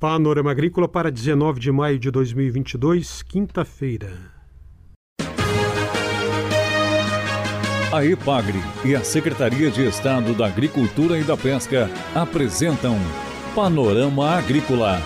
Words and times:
Panorama 0.00 0.50
Agrícola 0.50 0.88
para 0.88 1.10
19 1.10 1.60
de 1.60 1.70
maio 1.70 1.98
de 1.98 2.10
2022, 2.10 3.22
quinta-feira. 3.22 4.32
A 7.92 8.02
EPAGRE 8.02 8.58
e 8.82 8.96
a 8.96 9.04
Secretaria 9.04 9.70
de 9.70 9.86
Estado 9.86 10.32
da 10.32 10.46
Agricultura 10.46 11.18
e 11.18 11.22
da 11.22 11.36
Pesca 11.36 11.90
apresentam 12.14 12.96
Panorama 13.54 14.30
Agrícola, 14.30 15.02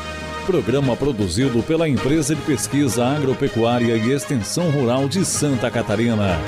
programa 0.47 0.97
produzido 0.97 1.61
pela 1.65 1.89
Empresa 1.89 2.37
de 2.37 2.43
Pesquisa 2.43 3.05
Agropecuária 3.05 3.97
e 3.97 4.13
Extensão 4.13 4.71
Rural 4.71 5.09
de 5.09 5.25
Santa 5.25 5.73
Catarina. 5.73 6.39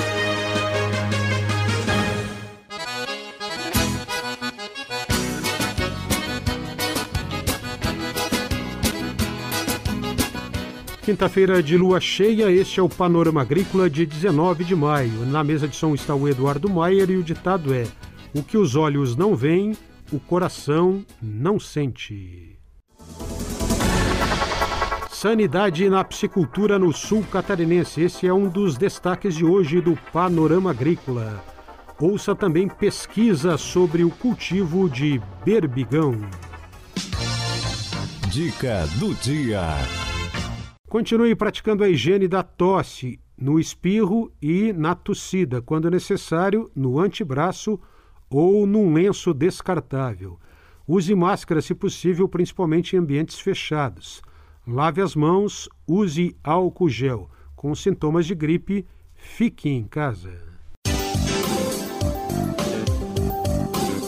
Quinta-feira 11.06 11.62
de 11.62 11.76
lua 11.78 12.00
cheia, 12.00 12.50
este 12.50 12.80
é 12.80 12.82
o 12.82 12.88
Panorama 12.88 13.40
Agrícola 13.40 13.88
de 13.88 14.04
19 14.04 14.64
de 14.64 14.74
maio. 14.74 15.24
Na 15.24 15.44
mesa 15.44 15.68
de 15.68 15.76
som 15.76 15.94
está 15.94 16.16
o 16.16 16.26
Eduardo 16.26 16.68
Maier 16.68 17.08
e 17.08 17.16
o 17.16 17.22
ditado 17.22 17.72
é: 17.72 17.86
O 18.34 18.42
que 18.42 18.58
os 18.58 18.74
olhos 18.74 19.14
não 19.14 19.36
veem, 19.36 19.76
o 20.10 20.18
coração 20.18 21.06
não 21.22 21.60
sente. 21.60 22.58
Sanidade 25.08 25.88
na 25.88 26.02
psicultura 26.02 26.76
no 26.76 26.92
sul 26.92 27.24
catarinense. 27.30 28.02
Esse 28.02 28.26
é 28.26 28.34
um 28.34 28.48
dos 28.48 28.76
destaques 28.76 29.36
de 29.36 29.44
hoje 29.44 29.80
do 29.80 29.96
Panorama 30.12 30.70
Agrícola. 30.70 31.40
Ouça 32.00 32.34
também 32.34 32.66
pesquisa 32.66 33.56
sobre 33.56 34.02
o 34.02 34.10
cultivo 34.10 34.90
de 34.90 35.22
berbigão. 35.44 36.20
Dica 38.28 38.88
do 38.98 39.14
dia. 39.14 39.62
Continue 40.88 41.34
praticando 41.34 41.82
a 41.82 41.88
higiene 41.88 42.28
da 42.28 42.42
tosse 42.42 43.18
no 43.36 43.58
espirro 43.58 44.32
e 44.40 44.72
na 44.72 44.94
tossida, 44.94 45.60
quando 45.60 45.90
necessário, 45.90 46.70
no 46.74 46.98
antebraço 46.98 47.78
ou 48.30 48.66
num 48.66 48.94
lenço 48.94 49.34
descartável. 49.34 50.38
Use 50.86 51.14
máscara, 51.14 51.60
se 51.60 51.74
possível, 51.74 52.28
principalmente 52.28 52.94
em 52.94 53.00
ambientes 53.00 53.38
fechados. 53.40 54.22
Lave 54.66 55.02
as 55.02 55.14
mãos, 55.14 55.68
use 55.86 56.36
álcool 56.42 56.88
gel. 56.88 57.30
Com 57.56 57.74
sintomas 57.74 58.26
de 58.26 58.34
gripe, 58.34 58.86
fique 59.14 59.68
em 59.68 59.84
casa. 59.84 60.46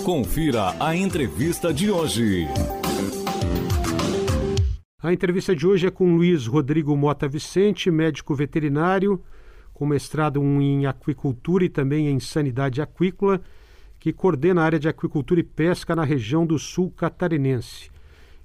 Confira 0.04 0.74
a 0.80 0.96
entrevista 0.96 1.72
de 1.74 1.90
hoje. 1.90 2.46
A 5.00 5.12
entrevista 5.12 5.54
de 5.54 5.64
hoje 5.64 5.86
é 5.86 5.92
com 5.92 6.16
Luiz 6.16 6.48
Rodrigo 6.48 6.96
Mota 6.96 7.28
Vicente, 7.28 7.88
médico 7.88 8.34
veterinário, 8.34 9.22
com 9.72 9.86
mestrado 9.86 10.42
em 10.42 10.86
aquicultura 10.86 11.64
e 11.64 11.68
também 11.68 12.08
em 12.08 12.18
sanidade 12.18 12.82
aquícola, 12.82 13.40
que 14.00 14.12
coordena 14.12 14.60
a 14.60 14.64
área 14.64 14.78
de 14.80 14.88
aquicultura 14.88 15.38
e 15.38 15.44
pesca 15.44 15.94
na 15.94 16.02
região 16.02 16.44
do 16.44 16.58
sul 16.58 16.90
catarinense. 16.90 17.90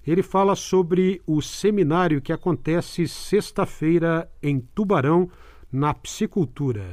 Ele 0.05 0.21
fala 0.21 0.55
sobre 0.55 1.23
o 1.25 1.41
seminário 1.41 2.21
que 2.21 2.31
acontece 2.31 3.07
sexta-feira 3.07 4.29
em 4.39 4.59
Tubarão, 4.59 5.31
na 5.71 5.91
piscicultura. 5.91 6.85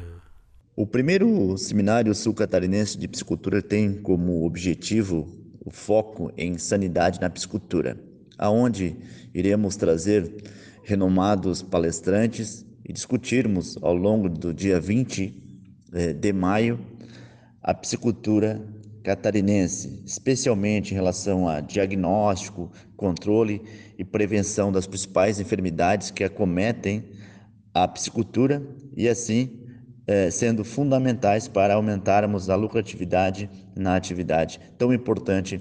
O 0.74 0.86
primeiro 0.86 1.54
seminário 1.58 2.14
sul 2.14 2.32
catarinense 2.32 2.96
de 2.96 3.06
piscicultura 3.06 3.60
tem 3.60 4.00
como 4.00 4.46
objetivo 4.46 5.28
o 5.62 5.70
foco 5.70 6.32
em 6.34 6.56
sanidade 6.56 7.20
na 7.20 7.28
piscicultura 7.28 8.08
aonde 8.40 8.96
iremos 9.34 9.76
trazer 9.76 10.34
renomados 10.82 11.62
palestrantes 11.62 12.64
e 12.82 12.90
discutirmos 12.90 13.76
ao 13.82 13.94
longo 13.94 14.30
do 14.30 14.54
dia 14.54 14.80
20 14.80 15.42
eh, 15.92 16.12
de 16.14 16.32
maio 16.32 16.80
a 17.62 17.74
psicultura 17.74 18.60
catarinense, 19.04 20.02
especialmente 20.06 20.92
em 20.92 20.94
relação 20.94 21.46
a 21.46 21.60
diagnóstico, 21.60 22.72
controle 22.96 23.62
e 23.98 24.04
prevenção 24.04 24.72
das 24.72 24.86
principais 24.86 25.38
enfermidades 25.38 26.10
que 26.10 26.24
acometem 26.24 27.04
a 27.74 27.86
psicultura 27.86 28.62
e 28.96 29.06
assim 29.06 29.66
eh, 30.06 30.30
sendo 30.30 30.64
fundamentais 30.64 31.46
para 31.46 31.74
aumentarmos 31.74 32.48
a 32.48 32.56
lucratividade 32.56 33.50
na 33.76 33.96
atividade 33.96 34.58
tão 34.78 34.94
importante 34.94 35.60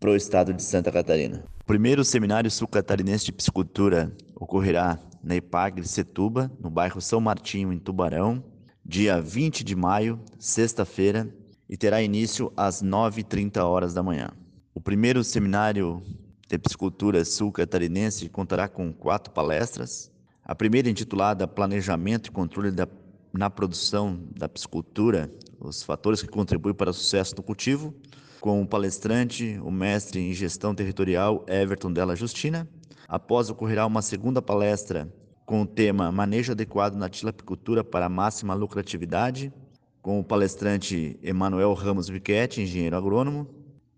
para 0.00 0.10
o 0.10 0.16
estado 0.16 0.54
de 0.54 0.62
Santa 0.62 0.90
Catarina 0.90 1.44
primeiro 1.68 2.02
seminário 2.02 2.50
sul-catarinense 2.50 3.26
de 3.26 3.32
piscicultura 3.32 4.10
ocorrerá 4.34 4.98
na 5.22 5.36
Ipagre 5.36 5.86
Setuba, 5.86 6.50
no 6.58 6.70
bairro 6.70 6.98
São 6.98 7.20
Martinho, 7.20 7.70
em 7.70 7.78
Tubarão, 7.78 8.42
dia 8.82 9.20
20 9.20 9.62
de 9.62 9.76
maio, 9.76 10.18
sexta-feira, 10.38 11.28
e 11.68 11.76
terá 11.76 12.00
início 12.00 12.50
às 12.56 12.82
9h30 12.82 13.62
horas 13.62 13.92
da 13.92 14.02
manhã. 14.02 14.30
O 14.74 14.80
primeiro 14.80 15.22
seminário 15.22 16.02
de 16.48 16.58
piscicultura 16.58 17.22
sul-catarinense 17.22 18.30
contará 18.30 18.66
com 18.66 18.90
quatro 18.90 19.30
palestras. 19.34 20.10
A 20.42 20.54
primeira 20.54 20.88
intitulada 20.88 21.46
Planejamento 21.46 22.28
e 22.28 22.32
Controle 22.32 22.70
da, 22.70 22.88
na 23.30 23.50
Produção 23.50 24.18
da 24.34 24.48
Piscicultura, 24.48 25.30
os 25.60 25.82
fatores 25.82 26.22
que 26.22 26.28
contribuem 26.28 26.74
para 26.74 26.88
o 26.88 26.94
sucesso 26.94 27.34
do 27.34 27.42
cultivo 27.42 27.94
com 28.40 28.62
o 28.62 28.66
palestrante, 28.66 29.58
o 29.62 29.70
mestre 29.70 30.20
em 30.20 30.32
gestão 30.32 30.74
territorial 30.74 31.44
Everton 31.48 31.92
Della 31.92 32.14
Justina. 32.14 32.68
Após 33.08 33.50
ocorrerá 33.50 33.86
uma 33.86 34.02
segunda 34.02 34.40
palestra 34.40 35.12
com 35.44 35.62
o 35.62 35.66
tema 35.66 36.12
Manejo 36.12 36.52
adequado 36.52 36.94
na 36.94 37.08
tilapicultura 37.08 37.82
para 37.82 38.08
máxima 38.08 38.54
lucratividade, 38.54 39.52
com 40.02 40.20
o 40.20 40.24
palestrante 40.24 41.18
Emanuel 41.22 41.72
Ramos 41.74 42.08
Viquete, 42.08 42.62
engenheiro 42.62 42.96
agrônomo. 42.96 43.48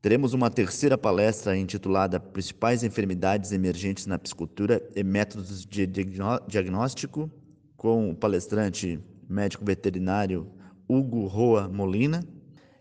Teremos 0.01 0.33
uma 0.33 0.49
terceira 0.49 0.97
palestra 0.97 1.57
intitulada 1.57 2.19
Principais 2.19 2.83
enfermidades 2.83 3.53
emergentes 3.53 4.07
na 4.07 4.19
piscicultura 4.19 4.83
e 4.97 5.05
métodos 5.05 5.67
de 5.67 5.87
diagnóstico, 5.87 7.31
com 7.77 8.11
o 8.11 8.15
palestrante 8.15 8.99
médico 9.29 9.65
veterinário 9.65 10.47
Hugo 10.89 11.27
Roa 11.27 11.69
Molina. 11.69 12.25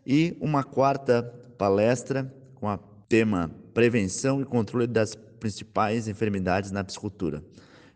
E 0.05 0.37
uma 0.39 0.63
quarta 0.63 1.21
palestra 1.59 2.33
com 2.55 2.67
o 2.67 2.77
tema 3.09 3.51
Prevenção 3.73 4.41
e 4.41 4.45
Controle 4.45 4.87
das 4.87 5.13
Principais 5.13 6.07
Enfermidades 6.07 6.71
na 6.71 6.85
Piscicultura, 6.85 7.43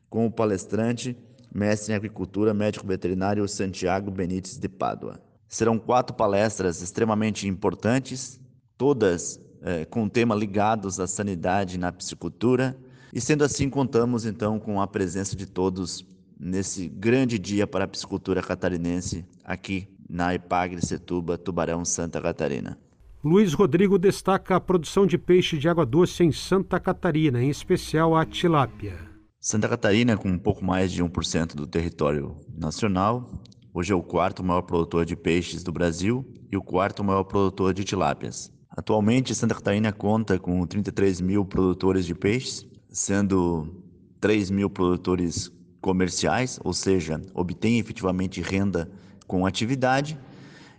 com 0.10 0.26
o 0.26 0.32
palestrante, 0.32 1.16
mestre 1.56 1.94
em 1.94 1.96
agricultura, 1.96 2.54
médico 2.54 2.86
veterinário 2.86 3.48
Santiago 3.48 4.12
Benites 4.12 4.58
de 4.58 4.68
Pádua. 4.68 5.18
Serão 5.48 5.80
quatro 5.80 6.14
palestras 6.14 6.82
extremamente 6.82 7.48
importantes, 7.48 8.38
todas 8.78 9.40
é, 9.62 9.86
com 9.86 10.10
tema 10.10 10.36
ligados 10.36 11.00
à 11.00 11.08
sanidade 11.08 11.78
na 11.78 11.90
piscicultura, 11.90 12.78
e 13.14 13.22
sendo 13.22 13.46
assim, 13.46 13.70
contamos 13.70 14.26
então 14.26 14.60
com 14.60 14.82
a 14.82 14.88
presença 14.88 15.38
de 15.38 15.46
todos 15.46 16.06
nesse 16.38 16.90
grande 16.90 17.40
dia 17.40 17.66
para 17.66 17.86
a 17.86 17.88
piscicultura 17.88 18.42
catarinense 18.42 19.26
aqui 19.42 19.88
na 20.10 20.36
Ipagre 20.36 20.86
Setuba, 20.86 21.38
Tubarão, 21.38 21.86
Santa 21.86 22.20
Catarina. 22.20 22.78
Luiz 23.24 23.54
Rodrigo 23.54 23.98
destaca 23.98 24.58
a 24.58 24.60
produção 24.60 25.08
de 25.08 25.18
peixe 25.18 25.58
de 25.58 25.70
água 25.70 25.86
doce 25.86 26.26
em 26.26 26.32
Santa 26.34 26.78
Catarina, 26.78 27.42
em 27.42 27.50
especial 27.50 28.18
a 28.18 28.26
tilápia. 28.26 28.98
Santa 29.40 29.70
Catarina, 29.70 30.18
com 30.18 30.28
um 30.28 30.38
pouco 30.38 30.62
mais 30.66 30.92
de 30.92 31.02
1% 31.02 31.56
do 31.56 31.66
território 31.66 32.36
nacional, 32.54 33.32
hoje 33.74 33.94
é 33.94 33.96
o 33.96 34.04
quarto 34.04 34.44
maior 34.44 34.64
produtor 34.64 35.06
de 35.06 35.16
peixes 35.16 35.64
do 35.64 35.72
Brasil 35.72 36.28
e 36.52 36.58
o 36.58 36.62
quarto 36.62 37.02
maior 37.02 37.24
produtor 37.24 37.74
de 37.74 37.86
tilápias. 37.86 38.52
Atualmente, 38.70 39.34
Santa 39.34 39.56
Catarina 39.56 39.94
conta 39.94 40.38
com 40.38 40.68
33 40.68 41.22
mil 41.22 41.46
produtores 41.46 42.06
de 42.06 42.14
peixes, 42.14 42.68
sendo 42.90 43.74
3 44.20 44.52
mil 44.52 44.70
produtores 44.70 45.50
comerciais, 45.80 46.60
ou 46.62 46.74
seja, 46.74 47.22
obtêm 47.34 47.80
efetivamente 47.80 48.42
renda 48.42 48.92
com 49.26 49.46
atividade, 49.46 50.20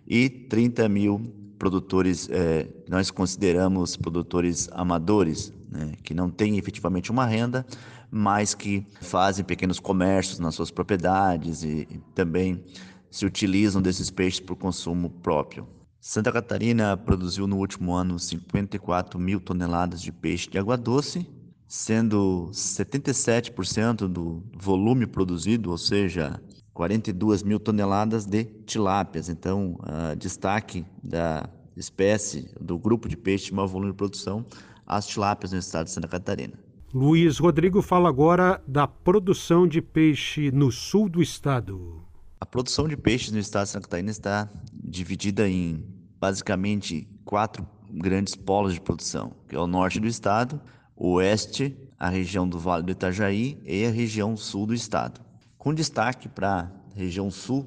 e 0.07 0.29
30 0.29 0.87
mil 0.91 1.44
produtores, 1.65 2.29
é, 2.31 2.69
nós 2.87 3.11
consideramos 3.11 3.97
produtores 3.97 4.69
amadores, 4.73 5.51
né, 5.71 5.95
que 6.03 6.13
não 6.13 6.29
têm 6.29 6.59
efetivamente 6.59 7.11
uma 7.11 7.25
renda, 7.25 7.65
mas 8.11 8.53
que 8.53 8.87
fazem 9.01 9.43
pequenos 9.43 9.81
comércios 9.81 10.39
nas 10.39 10.55
suas 10.55 10.71
propriedades 10.71 11.63
e, 11.63 11.89
e 11.91 11.99
também 12.15 12.63
se 13.11 13.25
utilizam 13.25 13.81
desses 13.81 14.11
peixes 14.11 14.41
para 14.41 14.53
o 14.53 14.57
consumo 14.57 15.09
próprio. 15.09 15.67
Santa 15.99 16.31
Catarina 16.31 16.99
produziu 16.99 17.47
no 17.47 17.57
último 17.57 17.95
ano 17.95 18.19
54 18.19 19.19
mil 19.19 19.41
toneladas 19.41 20.03
de 20.03 20.13
peixe 20.13 20.51
de 20.51 20.59
água 20.59 20.77
doce, 20.77 21.27
sendo 21.67 22.51
77% 22.53 24.07
do 24.07 24.43
volume 24.55 25.07
produzido, 25.07 25.71
ou 25.71 25.79
seja, 25.79 26.39
42 26.75 27.45
mil 27.45 27.61
toneladas 27.61 28.27
de 28.27 28.45
tilápias. 28.67 29.29
Então, 29.29 29.79
uh, 29.81 30.17
destaque 30.17 30.85
da 31.03 31.49
espécie, 31.77 32.51
do 32.61 32.77
grupo 32.77 33.09
de 33.09 33.17
peixe 33.17 33.47
de 33.47 33.55
maior 33.55 33.69
volume 33.69 33.93
de 33.93 33.97
produção, 33.97 34.45
as 34.87 35.07
tilápias 35.07 35.53
no 35.53 35.59
estado 35.59 35.87
de 35.87 35.93
Santa 35.93 36.09
Catarina. 36.09 36.55
Luiz 36.93 37.39
Rodrigo 37.39 37.81
fala 37.81 38.09
agora 38.09 38.63
da 38.67 38.87
produção 38.87 39.67
de 39.67 39.81
peixe 39.81 40.51
no 40.51 40.71
sul 40.71 41.09
do 41.09 41.23
estado. 41.23 42.03
A 42.41 42.47
produção 42.47 42.87
de 42.87 42.97
peixes 42.97 43.33
no 43.33 43.39
estado 43.39 43.65
de 43.65 43.71
Santa 43.71 43.87
Catarina 43.89 44.11
está 44.11 44.49
dividida 44.73 45.49
em 45.49 45.83
basicamente 46.21 47.09
quatro 47.25 47.67
grandes 47.91 48.35
polos 48.35 48.75
de 48.75 48.81
produção, 48.81 49.33
que 49.49 49.57
é 49.57 49.59
o 49.59 49.67
norte 49.67 49.99
do 49.99 50.07
estado, 50.07 50.61
o 50.97 51.15
oeste, 51.15 51.77
a 51.99 52.09
região 52.09 52.49
do 52.49 52.59
Vale 52.59 52.83
do 52.83 52.93
Itajaí 52.93 53.61
e 53.65 53.85
a 53.85 53.91
região 53.91 54.37
sul 54.37 54.67
do 54.67 54.75
estado. 54.75 55.24
Com 55.65 55.73
destaque 55.73 56.29
para 56.29 56.71
a 56.93 56.95
região 56.95 57.31
sul, 57.31 57.67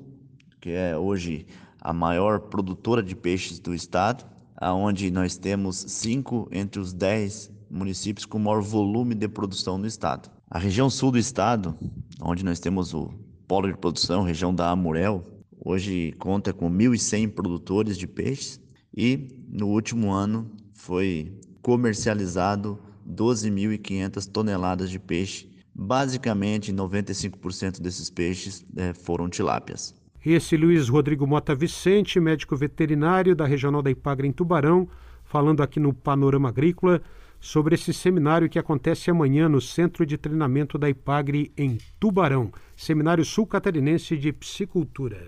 que 0.62 0.70
é 0.70 0.96
hoje 0.96 1.48
a 1.82 1.92
maior 1.92 2.42
produtora 2.42 3.02
de 3.02 3.16
peixes 3.16 3.58
do 3.58 3.74
estado, 3.74 4.24
aonde 4.56 5.10
nós 5.10 5.36
temos 5.36 5.78
cinco 5.78 6.48
entre 6.52 6.80
os 6.80 6.94
dez 6.94 7.52
municípios 7.68 8.24
com 8.24 8.38
maior 8.38 8.62
volume 8.62 9.16
de 9.16 9.28
produção 9.28 9.80
no 9.80 9.88
estado. 9.88 10.30
A 10.48 10.60
região 10.60 10.92
sul 10.92 11.10
do 11.10 11.18
estado, 11.18 11.76
onde 12.22 12.46
nós 12.46 12.60
temos 12.60 12.94
o 12.94 13.10
polo 13.48 13.68
de 13.68 13.76
produção, 13.76 14.22
região 14.22 14.54
da 14.54 14.70
Amurel, 14.70 15.26
hoje 15.60 16.14
conta 16.20 16.54
com 16.54 16.70
1.100 16.70 17.32
produtores 17.32 17.98
de 17.98 18.06
peixes 18.06 18.62
e 18.96 19.44
no 19.50 19.70
último 19.70 20.12
ano 20.12 20.52
foi 20.72 21.36
comercializado 21.64 22.78
12.500 23.10 24.28
toneladas 24.28 24.92
de 24.92 25.00
peixe. 25.00 25.57
Basicamente, 25.80 26.74
95% 26.74 27.80
desses 27.80 28.10
peixes 28.10 28.66
é, 28.76 28.94
foram 28.94 29.30
tilápias. 29.30 29.94
Esse 30.26 30.58
Luiz 30.58 30.90
Rodrigo 30.90 31.28
Mota 31.28 31.54
Vicente, 31.54 32.20
médico 32.20 32.56
veterinário 32.56 33.36
da 33.36 33.46
Regional 33.46 33.84
da 33.84 33.92
Ipagra 33.92 34.26
em 34.26 34.32
Tubarão, 34.32 34.90
falando 35.24 35.62
aqui 35.62 35.80
no 35.80 35.94
Panorama 35.94 36.50
Agrícola 36.50 37.00
sobre 37.40 37.76
esse 37.76 37.94
seminário 37.94 38.50
que 38.50 38.58
acontece 38.58 39.12
amanhã 39.12 39.48
no 39.48 39.62
Centro 39.62 40.04
de 40.04 40.18
Treinamento 40.18 40.80
da 40.80 40.90
Ipagre 40.90 41.52
em 41.56 41.78
Tubarão, 42.00 42.52
Seminário 42.76 43.24
Sul-Catarinense 43.24 44.18
de 44.18 44.34
Psicultura. 44.34 45.22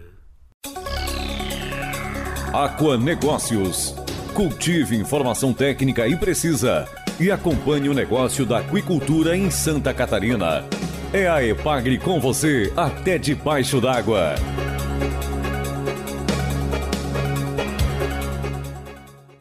Aqua 2.51 2.97
Negócios. 2.97 3.93
Cultive 4.33 4.95
informação 4.95 5.53
técnica 5.53 6.07
e 6.07 6.15
precisa 6.15 6.87
e 7.19 7.29
acompanhe 7.29 7.89
o 7.89 7.93
negócio 7.93 8.45
da 8.45 8.59
aquicultura 8.59 9.35
em 9.35 9.51
Santa 9.51 9.93
Catarina. 9.93 10.63
É 11.11 11.27
a 11.27 11.43
Epagre 11.43 11.97
com 11.97 12.19
você 12.19 12.71
até 12.77 13.17
debaixo 13.17 13.81
d'água. 13.81 14.35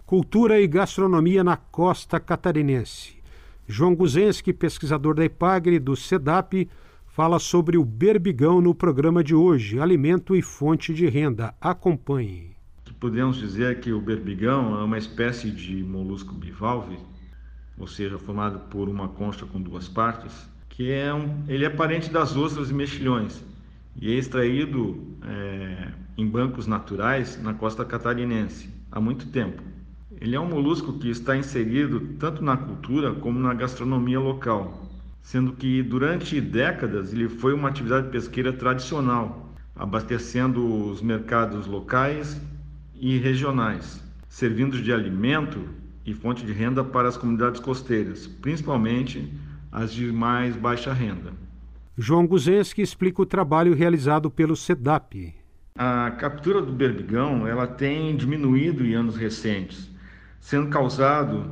Cultura 0.05 0.61
e 0.61 0.67
Gastronomia 0.67 1.45
na 1.45 1.57
Costa 1.57 2.19
Catarinense. 2.19 3.19
João 3.67 3.95
Guzenski, 3.95 4.53
pesquisador 4.53 5.15
da 5.15 5.25
Ipagre 5.25 5.79
do 5.79 5.95
SEDAP, 5.95 6.69
fala 7.07 7.39
sobre 7.39 7.77
o 7.77 7.85
berbigão 7.85 8.61
no 8.61 8.75
programa 8.75 9.23
de 9.23 9.35
hoje, 9.35 9.79
alimento 9.79 10.35
e 10.35 10.41
fonte 10.41 10.95
de 10.95 11.07
renda. 11.07 11.55
Acompanhe. 11.61 12.57
Podemos 12.99 13.37
dizer 13.37 13.79
que 13.81 13.93
o 13.93 14.01
berbigão 14.01 14.81
é 14.81 14.83
uma 14.83 14.99
espécie 14.99 15.51
de 15.51 15.85
molusco 15.85 16.33
bivalve, 16.35 16.99
ou 17.79 17.87
seja, 17.87 18.19
formado 18.19 18.59
por 18.71 18.89
uma 18.89 19.09
concha 19.09 19.47
com 19.47 19.61
duas 19.61 19.89
partes, 19.89 20.49
que 20.69 20.91
é 20.91 21.13
um, 21.13 21.45
ele 21.49 21.65
é 21.65 21.71
parente 21.71 22.11
das 22.11 22.37
ostras 22.37 22.71
e 22.71 22.75
mexilhões 22.75 23.43
e 24.01 24.13
é 24.13 24.15
extraído 24.15 25.17
é, 25.25 25.89
em 26.17 26.27
bancos 26.27 26.67
naturais 26.67 27.41
na 27.43 27.55
costa 27.55 27.85
catarinense 27.85 28.69
há 28.91 29.01
muito 29.01 29.27
tempo. 29.27 29.63
Ele 30.21 30.35
é 30.35 30.41
um 30.41 30.49
molusco 30.49 30.99
que 30.99 31.09
está 31.09 31.37
inserido 31.37 32.01
tanto 32.19 32.43
na 32.43 32.57
cultura 32.57 33.15
como 33.15 33.39
na 33.39 33.55
gastronomia 33.55 34.19
local, 34.19 34.89
sendo 35.21 35.53
que 35.53 35.83
durante 35.83 36.41
décadas 36.41 37.13
ele 37.13 37.29
foi 37.29 37.55
uma 37.55 37.69
atividade 37.69 38.09
pesqueira 38.09 38.53
tradicional, 38.53 39.53
abastecendo 39.77 40.91
os 40.91 41.03
mercados 41.03 41.67
locais 41.67 42.41
e 42.95 43.17
regionais, 43.19 44.03
servindo 44.29 44.81
de 44.83 44.93
alimento 44.93 45.69
e 46.09 46.15
fonte 46.15 46.45
de 46.45 46.53
renda 46.53 46.83
para 46.83 47.09
as 47.09 47.19
comunidades 47.19 47.61
costeiras, 47.61 48.27
principalmente 48.27 49.31
as 49.71 49.93
de 49.93 50.11
mais 50.11 50.57
baixa 50.57 50.93
renda. 50.93 51.33
João 51.97 52.27
Guzenski 52.27 52.81
explica 52.81 53.21
o 53.21 53.27
trabalho 53.27 53.75
realizado 53.75 54.31
pelo 54.31 54.57
SEDAP. 54.57 55.35
A 55.77 56.11
captura 56.13 56.63
do 56.63 56.73
berbigão 56.73 57.47
ela 57.47 57.67
tem 57.67 58.17
diminuído 58.17 58.87
em 58.87 58.95
anos 58.95 59.17
recentes, 59.17 59.91
sendo 60.41 60.71
causado 60.71 61.45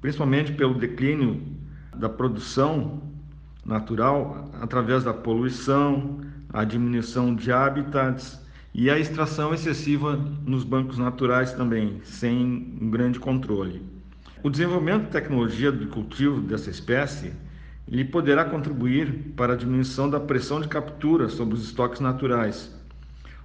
principalmente 0.00 0.52
pelo 0.52 0.74
declínio 0.74 1.42
da 1.96 2.08
produção 2.08 3.02
natural 3.64 4.48
através 4.60 5.02
da 5.02 5.12
poluição, 5.12 6.20
a 6.52 6.62
diminuição 6.62 7.34
de 7.34 7.50
habitats 7.50 8.40
e 8.72 8.88
a 8.88 8.98
extração 8.98 9.52
excessiva 9.52 10.14
nos 10.46 10.62
bancos 10.62 10.98
naturais 10.98 11.52
também, 11.54 12.00
sem 12.04 12.78
um 12.80 12.88
grande 12.88 13.18
controle. 13.18 13.95
O 14.42 14.50
desenvolvimento 14.50 15.04
de 15.04 15.10
tecnologia 15.10 15.72
do 15.72 15.86
cultivo 15.88 16.40
dessa 16.40 16.70
espécie 16.70 17.32
ele 17.90 18.04
poderá 18.04 18.44
contribuir 18.44 19.32
para 19.36 19.54
a 19.54 19.56
diminuição 19.56 20.10
da 20.10 20.18
pressão 20.18 20.60
de 20.60 20.68
captura 20.68 21.28
sobre 21.28 21.54
os 21.54 21.64
estoques 21.64 22.00
naturais, 22.00 22.74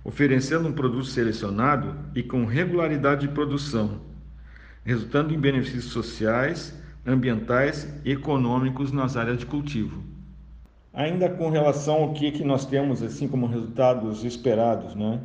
oferecendo 0.04 0.68
um 0.68 0.74
produto 0.74 1.06
selecionado 1.06 1.96
e 2.16 2.24
com 2.24 2.46
regularidade 2.46 3.28
de 3.28 3.34
produção, 3.34 4.02
resultando 4.84 5.34
em 5.34 5.40
benefícios 5.40 5.94
sociais, 5.94 6.78
ambientais 7.06 7.88
e 8.04 8.12
econômicos 8.12 8.92
nas 8.92 9.16
áreas 9.16 9.38
de 9.38 9.46
cultivo. 9.46 10.04
Ainda 10.94 11.30
com 11.30 11.50
relação 11.50 11.96
ao 11.96 12.14
que, 12.14 12.32
que 12.32 12.44
nós 12.44 12.66
temos 12.66 13.02
assim 13.02 13.28
como 13.28 13.48
resultados 13.48 14.26
esperados, 14.26 14.96
né? 14.96 15.22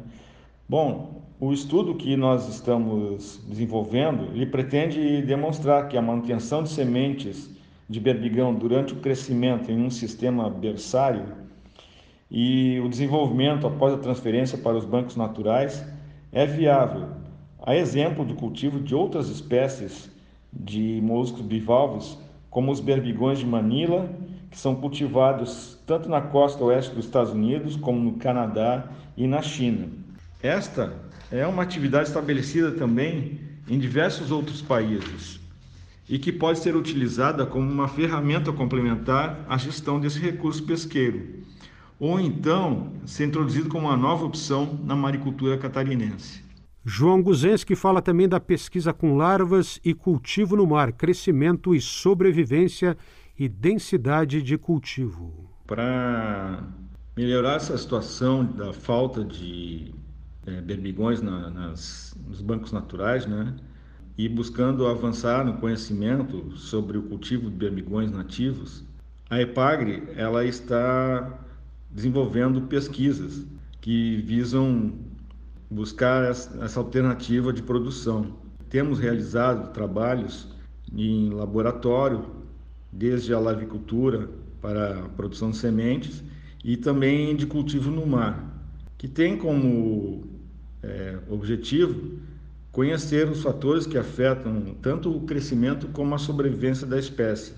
Bom, 0.69 1.16
o 1.39 1.53
estudo 1.53 1.95
que 1.95 2.17
nós 2.17 2.49
estamos 2.49 3.41
desenvolvendo, 3.47 4.35
ele 4.35 4.47
pretende 4.47 5.21
demonstrar 5.23 5.89
que 5.89 5.97
a 5.97 6.03
manutenção 6.03 6.63
de 6.63 6.71
sementes 6.71 7.51
de 7.89 8.01
berbigão 8.01 8.55
durante 8.55 8.95
o 8.95 8.97
crescimento 8.97 9.71
em 9.71 9.79
um 9.79 9.91
sistema 9.91 10.49
berçário 10.49 11.25
e 12.31 12.81
o 12.81 12.89
desenvolvimento 12.89 13.67
após 13.67 13.93
a 13.93 13.99
transferência 13.99 14.59
para 14.59 14.77
os 14.77 14.85
bancos 14.85 15.15
naturais 15.15 15.85
é 16.33 16.47
viável 16.47 17.09
a 17.63 17.77
exemplo 17.77 18.25
do 18.25 18.35
cultivo 18.35 18.81
de 18.81 18.95
outras 18.95 19.29
espécies 19.29 20.11
de 20.53 21.01
moluscos 21.03 21.43
bivalves, 21.43 22.19
como 22.49 22.73
os 22.73 22.81
berbigões 22.81 23.41
de 23.41 23.47
Manila, 23.47 24.09
que 24.51 24.59
são 24.59 24.75
cultivados 24.75 25.79
tanto 25.87 26.09
na 26.09 26.21
costa 26.21 26.65
oeste 26.65 26.95
dos 26.95 27.05
Estados 27.05 27.33
Unidos, 27.33 27.77
como 27.77 27.99
no 27.99 28.13
Canadá 28.13 28.89
e 29.17 29.27
na 29.27 29.43
China. 29.43 29.89
Esta 30.43 30.95
é 31.31 31.47
uma 31.47 31.63
atividade 31.63 32.09
estabelecida 32.09 32.73
também 32.73 33.41
em 33.69 33.79
diversos 33.79 34.31
outros 34.31 34.63
países 34.63 35.41
e 36.09 36.19
que 36.19 36.31
pode 36.31 36.61
ser 36.61 36.77
utilizada 36.77 37.45
como 37.45 37.71
uma 37.71 37.89
ferramenta 37.89 38.53
complementar 38.53 39.45
à 39.49 39.57
gestão 39.57 39.99
desse 39.99 40.21
recurso 40.21 40.63
pesqueiro, 40.63 41.43
ou 41.99 42.21
então 42.21 42.93
ser 43.05 43.27
introduzido 43.27 43.69
como 43.69 43.89
uma 43.89 43.97
nova 43.97 44.25
opção 44.25 44.79
na 44.85 44.95
maricultura 44.95 45.59
catarinense. 45.59 46.45
João 46.85 47.21
Guzenski 47.21 47.75
fala 47.75 48.01
também 48.01 48.29
da 48.29 48.39
pesquisa 48.39 48.93
com 48.93 49.17
larvas 49.17 49.81
e 49.85 49.93
cultivo 49.93 50.55
no 50.55 50.65
mar, 50.65 50.93
crescimento 50.93 51.75
e 51.75 51.81
sobrevivência 51.81 52.97
e 53.37 53.49
densidade 53.49 54.41
de 54.41 54.57
cultivo. 54.57 55.51
Para 55.67 56.63
melhorar 57.17 57.57
essa 57.57 57.77
situação 57.77 58.45
da 58.45 58.73
falta 58.73 59.25
de 59.25 59.93
é, 60.47 60.61
berbigões 60.61 61.21
na, 61.21 61.51
nas, 61.51 62.17
nos 62.27 62.41
bancos 62.41 62.73
naturais, 62.73 63.27
né? 63.27 63.55
E 64.17 64.29
buscando 64.29 64.87
avançar 64.87 65.45
no 65.45 65.55
conhecimento 65.55 66.57
sobre 66.57 66.97
o 66.97 67.03
cultivo 67.03 67.51
de 67.51 67.57
berbigões 67.57 68.11
nativos, 68.11 68.83
a 69.29 69.41
EPAGRE 69.41 70.05
ela 70.17 70.45
está 70.45 71.39
desenvolvendo 71.91 72.63
pesquisas 72.63 73.45
que 73.81 74.17
visam 74.23 74.93
buscar 75.71 76.25
essa 76.25 76.79
alternativa 76.81 77.53
de 77.53 77.63
produção. 77.63 78.37
Temos 78.71 78.99
realizado 78.99 79.73
trabalhos 79.73 80.49
em 80.93 81.31
laboratório, 81.31 82.25
desde 82.93 83.35
a 83.35 83.39
lavicultura 83.39 84.31
para 84.61 85.01
a 85.01 85.09
produção 85.11 85.51
de 85.51 85.57
sementes 85.57 86.23
e 86.65 86.77
também 86.77 87.37
de 87.37 87.47
cultivo 87.47 87.91
no 87.91 88.07
mar, 88.07 88.43
que 88.97 89.07
tem 89.07 89.37
como 89.37 90.36
é, 90.83 91.19
objetivo 91.29 92.19
conhecer 92.73 93.29
os 93.29 93.43
fatores 93.43 93.87
que 93.87 93.97
afetam 93.97 94.77
tanto 94.83 95.11
o 95.11 95.23
crescimento 95.23 95.89
como 95.89 96.15
a 96.15 96.19
sobrevivência 96.19 96.87
da 96.87 96.99
espécie 96.99 97.55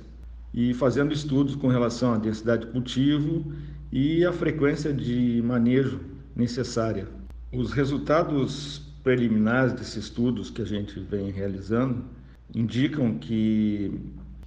e 0.54 0.72
fazendo 0.74 1.12
estudos 1.12 1.56
com 1.56 1.68
relação 1.68 2.14
à 2.14 2.18
densidade 2.18 2.66
de 2.66 2.72
cultivo 2.72 3.52
e 3.90 4.24
a 4.24 4.32
frequência 4.32 4.92
de 4.92 5.42
manejo 5.42 6.00
necessária. 6.36 7.08
Os 7.52 7.72
resultados 7.72 8.82
preliminares 9.02 9.72
desses 9.72 10.04
estudos 10.04 10.50
que 10.50 10.62
a 10.62 10.66
gente 10.66 11.00
vem 11.00 11.30
realizando 11.30 12.04
indicam 12.54 13.18
que 13.18 13.92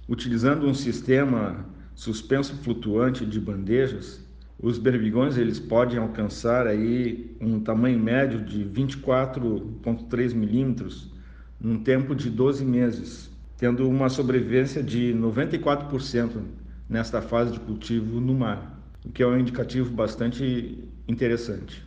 Utilizando 0.08 0.66
um 0.66 0.74
sistema 0.74 1.64
suspenso 1.94 2.56
flutuante 2.56 3.24
de 3.24 3.38
bandejas, 3.38 4.20
os 4.62 4.78
berbigões 4.78 5.36
eles 5.36 5.58
podem 5.58 5.98
alcançar 5.98 6.68
aí 6.68 7.36
um 7.40 7.58
tamanho 7.58 7.98
médio 7.98 8.44
de 8.44 8.64
24,3 8.64 10.32
milímetros 10.32 11.12
num 11.60 11.82
tempo 11.82 12.14
de 12.14 12.30
12 12.30 12.64
meses, 12.64 13.28
tendo 13.58 13.88
uma 13.88 14.08
sobrevivência 14.08 14.80
de 14.80 15.12
94% 15.14 16.40
nesta 16.88 17.20
fase 17.20 17.52
de 17.52 17.60
cultivo 17.60 18.20
no 18.20 18.34
mar, 18.34 18.80
o 19.04 19.10
que 19.10 19.22
é 19.22 19.26
um 19.26 19.36
indicativo 19.36 19.90
bastante 19.90 20.78
interessante. 21.08 21.84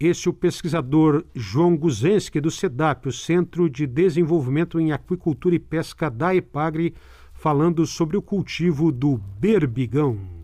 Esse 0.00 0.26
é 0.26 0.30
o 0.30 0.34
pesquisador 0.34 1.24
João 1.34 1.76
Guzenski, 1.76 2.40
do 2.40 2.50
SEDAP, 2.50 3.08
o 3.08 3.12
Centro 3.12 3.68
de 3.68 3.86
Desenvolvimento 3.86 4.80
em 4.80 4.92
Aquicultura 4.92 5.54
e 5.54 5.58
Pesca 5.58 6.10
da 6.10 6.34
EPAGRE, 6.34 6.94
falando 7.32 7.86
sobre 7.86 8.16
o 8.16 8.22
cultivo 8.22 8.90
do 8.90 9.18
berbigão. 9.38 10.43